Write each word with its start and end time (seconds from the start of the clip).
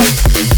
Thank 0.00 0.50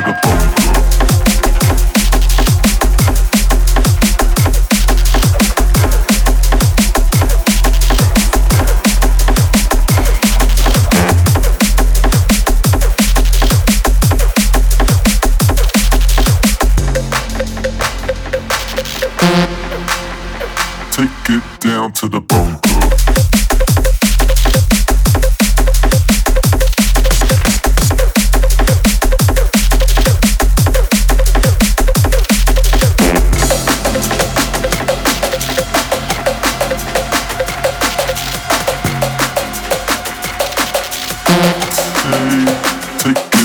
to 0.00 0.06
the 0.06 0.29
Take, 41.30 43.14
take, 43.14 43.30
take. 43.30 43.39